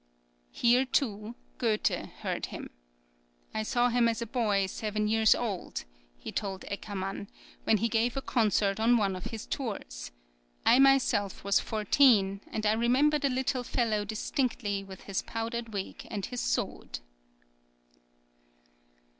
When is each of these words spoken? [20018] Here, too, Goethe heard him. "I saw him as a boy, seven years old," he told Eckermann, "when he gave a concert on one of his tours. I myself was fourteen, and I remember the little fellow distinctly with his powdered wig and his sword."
[20018] 0.53 0.71
Here, 0.71 0.85
too, 0.85 1.35
Goethe 1.59 2.09
heard 2.21 2.47
him. 2.47 2.71
"I 3.53 3.61
saw 3.61 3.89
him 3.89 4.07
as 4.09 4.19
a 4.19 4.25
boy, 4.25 4.65
seven 4.65 5.07
years 5.07 5.35
old," 5.35 5.83
he 6.17 6.31
told 6.31 6.65
Eckermann, 6.71 7.27
"when 7.65 7.77
he 7.77 7.87
gave 7.87 8.17
a 8.17 8.21
concert 8.23 8.79
on 8.79 8.97
one 8.97 9.15
of 9.15 9.25
his 9.25 9.45
tours. 9.45 10.09
I 10.65 10.79
myself 10.79 11.43
was 11.43 11.59
fourteen, 11.59 12.41
and 12.47 12.65
I 12.65 12.73
remember 12.73 13.19
the 13.19 13.29
little 13.29 13.63
fellow 13.63 14.03
distinctly 14.03 14.83
with 14.83 15.01
his 15.01 15.21
powdered 15.21 15.69
wig 15.69 16.07
and 16.09 16.25
his 16.25 16.41
sword." 16.41 17.01